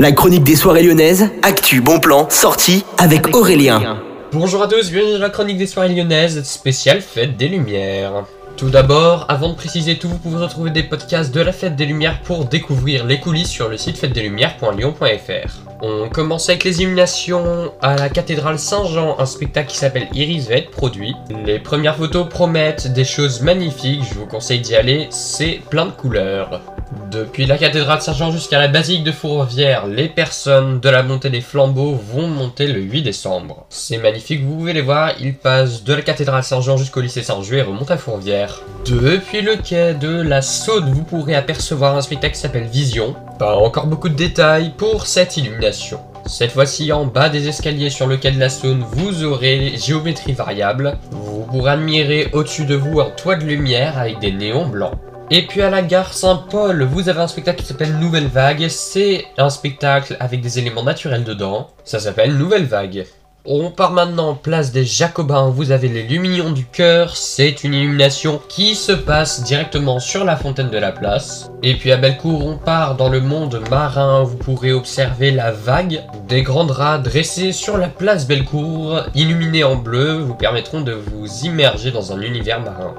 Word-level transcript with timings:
La 0.00 0.12
chronique 0.12 0.44
des 0.44 0.56
soirées 0.56 0.82
lyonnaises, 0.82 1.28
actu, 1.42 1.82
bon 1.82 2.00
plan, 2.00 2.26
sortie 2.30 2.86
avec 2.96 3.36
Aurélien. 3.36 3.98
Bonjour 4.32 4.62
à 4.62 4.66
tous, 4.66 4.90
bienvenue 4.90 5.12
dans 5.12 5.18
la 5.18 5.28
chronique 5.28 5.58
des 5.58 5.66
soirées 5.66 5.90
lyonnaises, 5.90 6.42
spéciale 6.42 7.02
fête 7.02 7.36
des 7.36 7.48
Lumières. 7.48 8.24
Tout 8.56 8.70
d'abord, 8.70 9.26
avant 9.28 9.50
de 9.50 9.54
préciser 9.54 9.98
tout, 9.98 10.08
vous 10.08 10.16
pouvez 10.16 10.38
retrouver 10.38 10.70
des 10.70 10.84
podcasts 10.84 11.34
de 11.34 11.42
la 11.42 11.52
fête 11.52 11.76
des 11.76 11.84
Lumières 11.84 12.22
pour 12.22 12.46
découvrir 12.46 13.04
les 13.04 13.20
coulisses 13.20 13.50
sur 13.50 13.68
le 13.68 13.76
site 13.76 13.98
fêtesdeslumières.lyon.fr. 13.98 15.70
On 15.82 16.08
commence 16.08 16.48
avec 16.48 16.64
les 16.64 16.80
illuminations 16.80 17.72
à 17.82 17.96
la 17.96 18.08
cathédrale 18.08 18.58
Saint-Jean, 18.58 19.16
un 19.18 19.26
spectacle 19.26 19.70
qui 19.70 19.76
s'appelle 19.76 20.08
Iris 20.14 20.48
va 20.48 20.56
être 20.56 20.70
produit. 20.70 21.14
Les 21.44 21.58
premières 21.58 21.96
photos 21.96 22.26
promettent 22.26 22.90
des 22.90 23.04
choses 23.04 23.42
magnifiques, 23.42 24.04
je 24.08 24.18
vous 24.18 24.26
conseille 24.26 24.60
d'y 24.60 24.76
aller, 24.76 25.08
c'est 25.10 25.60
plein 25.68 25.84
de 25.84 25.92
couleurs. 25.92 26.62
Depuis 27.10 27.46
la 27.46 27.56
cathédrale 27.56 28.02
Saint-Jean 28.02 28.32
jusqu'à 28.32 28.58
la 28.58 28.66
basilique 28.66 29.04
de 29.04 29.12
Fourvière, 29.12 29.86
les 29.86 30.08
personnes 30.08 30.80
de 30.80 30.88
la 30.88 31.02
montée 31.02 31.30
des 31.30 31.40
flambeaux 31.40 31.94
vont 31.94 32.26
monter 32.26 32.66
le 32.66 32.80
8 32.80 33.02
décembre. 33.02 33.66
C'est 33.68 33.98
magnifique, 33.98 34.44
vous 34.44 34.56
pouvez 34.56 34.72
les 34.72 34.80
voir, 34.80 35.12
ils 35.20 35.34
passent 35.34 35.84
de 35.84 35.94
la 35.94 36.02
cathédrale 36.02 36.42
Saint-Jean 36.42 36.76
jusqu'au 36.76 37.00
lycée 37.00 37.22
Saint-Jean 37.22 37.56
et 37.56 37.62
remontent 37.62 37.94
à 37.94 37.96
Fourvière. 37.96 38.62
Depuis 38.86 39.40
le 39.40 39.56
quai 39.56 39.94
de 39.94 40.20
la 40.20 40.42
Saône, 40.42 40.92
vous 40.92 41.04
pourrez 41.04 41.36
apercevoir 41.36 41.96
un 41.96 42.00
spectacle 42.00 42.34
qui 42.34 42.40
s'appelle 42.40 42.66
Vision. 42.66 43.14
Pas 43.38 43.56
encore 43.56 43.86
beaucoup 43.86 44.08
de 44.08 44.14
détails 44.14 44.72
pour 44.76 45.06
cette 45.06 45.36
illumination. 45.36 46.00
Cette 46.26 46.52
fois-ci, 46.52 46.92
en 46.92 47.06
bas 47.06 47.28
des 47.28 47.48
escaliers 47.48 47.90
sur 47.90 48.06
le 48.06 48.16
quai 48.16 48.32
de 48.32 48.40
la 48.40 48.48
Saône, 48.48 48.84
vous 48.92 49.24
aurez 49.24 49.74
géométrie 49.76 50.32
variable. 50.32 50.98
Vous 51.10 51.46
pourrez 51.50 51.72
admirer 51.72 52.28
au-dessus 52.32 52.66
de 52.66 52.74
vous 52.74 53.00
un 53.00 53.10
toit 53.10 53.36
de 53.36 53.44
lumière 53.44 53.98
avec 53.98 54.18
des 54.18 54.32
néons 54.32 54.66
blancs. 54.66 54.94
Et 55.32 55.46
puis 55.46 55.62
à 55.62 55.70
la 55.70 55.82
gare 55.82 56.12
Saint-Paul, 56.12 56.82
vous 56.82 57.08
avez 57.08 57.20
un 57.20 57.28
spectacle 57.28 57.60
qui 57.60 57.66
s'appelle 57.66 57.96
Nouvelle 57.98 58.26
Vague. 58.26 58.66
C'est 58.68 59.26
un 59.38 59.48
spectacle 59.48 60.16
avec 60.18 60.40
des 60.40 60.58
éléments 60.58 60.82
naturels 60.82 61.22
dedans. 61.22 61.68
Ça 61.84 62.00
s'appelle 62.00 62.36
Nouvelle 62.36 62.64
Vague. 62.64 63.06
On 63.44 63.70
part 63.70 63.92
maintenant 63.92 64.34
place 64.34 64.72
des 64.72 64.84
Jacobins, 64.84 65.48
vous 65.48 65.70
avez 65.70 65.88
les 65.88 66.02
Luminions 66.02 66.50
du 66.50 66.66
Cœur, 66.66 67.16
c'est 67.16 67.64
une 67.64 67.72
illumination 67.72 68.38
qui 68.48 68.74
se 68.74 68.92
passe 68.92 69.44
directement 69.44 69.98
sur 69.98 70.26
la 70.26 70.36
fontaine 70.36 70.68
de 70.68 70.76
la 70.76 70.92
place. 70.92 71.50
Et 71.62 71.74
puis 71.74 71.90
à 71.90 71.96
Bellecour, 71.96 72.44
on 72.44 72.58
part 72.58 72.96
dans 72.96 73.08
le 73.08 73.20
monde 73.20 73.62
marin, 73.70 74.24
vous 74.24 74.36
pourrez 74.36 74.72
observer 74.72 75.30
la 75.30 75.52
vague. 75.52 76.02
Des 76.28 76.42
grands 76.42 76.66
draps 76.66 77.02
dressés 77.02 77.52
sur 77.52 77.78
la 77.78 77.88
place 77.88 78.26
Bellecour, 78.26 79.04
illuminés 79.14 79.64
en 79.64 79.76
bleu, 79.76 80.18
vous 80.18 80.34
permettront 80.34 80.82
de 80.82 80.92
vous 80.92 81.26
immerger 81.44 81.92
dans 81.92 82.12
un 82.12 82.20
univers 82.20 82.60
marin. 82.60 82.94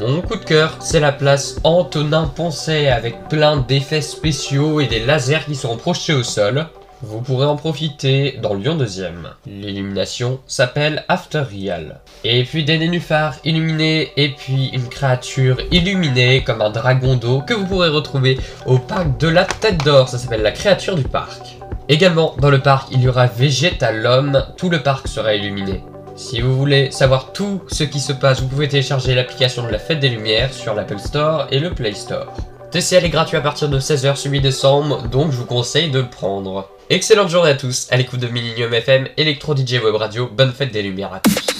Mon 0.00 0.22
coup 0.22 0.36
de 0.36 0.44
cœur, 0.44 0.76
c'est 0.80 0.98
la 0.98 1.12
place 1.12 1.60
Antonin 1.62 2.26
Poncet 2.26 2.88
avec 2.88 3.28
plein 3.28 3.58
d'effets 3.58 4.00
spéciaux 4.00 4.80
et 4.80 4.86
des 4.86 5.04
lasers 5.04 5.44
qui 5.44 5.54
seront 5.54 5.76
projetés 5.76 6.14
au 6.14 6.22
sol. 6.22 6.68
Vous 7.02 7.20
pourrez 7.20 7.44
en 7.44 7.56
profiter 7.56 8.38
dans 8.42 8.54
Lyon 8.54 8.78
2ème. 8.78 9.28
L'illumination 9.46 10.40
s'appelle 10.46 11.04
After 11.08 11.42
Real. 11.42 12.00
Et 12.24 12.44
puis 12.44 12.64
des 12.64 12.78
nénuphars 12.78 13.36
illuminés 13.44 14.12
et 14.16 14.30
puis 14.30 14.70
une 14.72 14.88
créature 14.88 15.58
illuminée 15.70 16.44
comme 16.44 16.62
un 16.62 16.70
dragon 16.70 17.16
d'eau 17.16 17.42
que 17.42 17.52
vous 17.52 17.66
pourrez 17.66 17.90
retrouver 17.90 18.38
au 18.64 18.78
parc 18.78 19.18
de 19.18 19.28
la 19.28 19.44
Tête 19.44 19.84
d'Or. 19.84 20.08
Ça 20.08 20.16
s'appelle 20.16 20.42
la 20.42 20.52
créature 20.52 20.96
du 20.96 21.04
parc. 21.04 21.58
Également 21.90 22.34
dans 22.38 22.50
le 22.50 22.60
parc, 22.60 22.88
il 22.90 23.02
y 23.02 23.08
aura 23.08 23.26
Végétalhomme. 23.26 24.46
Tout 24.56 24.70
le 24.70 24.82
parc 24.82 25.08
sera 25.08 25.34
illuminé. 25.34 25.82
Si 26.20 26.42
vous 26.42 26.54
voulez 26.54 26.90
savoir 26.90 27.32
tout 27.32 27.62
ce 27.68 27.82
qui 27.82 27.98
se 27.98 28.12
passe, 28.12 28.40
vous 28.40 28.46
pouvez 28.46 28.68
télécharger 28.68 29.14
l'application 29.14 29.64
de 29.64 29.70
la 29.70 29.78
Fête 29.78 30.00
des 30.00 30.10
Lumières 30.10 30.52
sur 30.52 30.74
l'Apple 30.74 30.98
Store 30.98 31.46
et 31.50 31.58
le 31.58 31.70
Play 31.70 31.94
Store. 31.94 32.36
TCL 32.70 33.06
est 33.06 33.08
gratuit 33.08 33.38
à 33.38 33.40
partir 33.40 33.70
de 33.70 33.80
16h 33.80 34.16
ce 34.16 34.28
8 34.28 34.42
décembre, 34.42 35.08
donc 35.08 35.32
je 35.32 35.38
vous 35.38 35.46
conseille 35.46 35.90
de 35.90 36.00
le 36.00 36.10
prendre. 36.10 36.68
Excellente 36.90 37.30
journée 37.30 37.50
à 37.50 37.54
tous, 37.54 37.88
à 37.90 37.96
l'écoute 37.96 38.20
de 38.20 38.28
Millennium 38.28 38.72
FM, 38.72 39.08
Electro 39.16 39.56
DJ 39.56 39.82
Web 39.82 39.94
Radio, 39.94 40.28
bonne 40.30 40.52
fête 40.52 40.72
des 40.72 40.82
lumières 40.82 41.14
à 41.14 41.20
tous. 41.20 41.59